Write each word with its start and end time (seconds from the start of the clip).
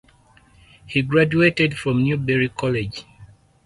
He 0.87 1.03
graduated 1.03 1.77
from 1.77 2.01
Newberry 2.01 2.49
College. 2.49 3.05